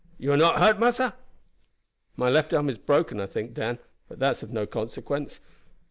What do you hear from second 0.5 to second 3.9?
hurt, massa?" "My left arm is broken, I think, Dan;